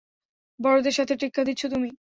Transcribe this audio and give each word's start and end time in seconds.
বড়দের 0.59 0.93
সাথে 0.93 1.13
টেক্কা 1.15 1.41
দিচ্ছ 1.43 1.61
তুমি। 1.65 1.89